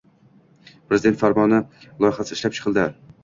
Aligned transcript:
Prezident 0.93 1.19
farmoni 1.25 1.59
loyihasi 2.05 2.37
ishlab 2.39 2.57
chiqildi. 2.61 2.87